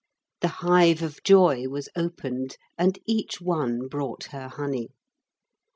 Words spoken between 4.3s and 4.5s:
her